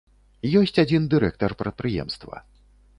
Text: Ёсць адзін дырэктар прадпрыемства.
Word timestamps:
Ёсць 0.61 0.79
адзін 0.85 1.07
дырэктар 1.13 1.57
прадпрыемства. 1.63 2.47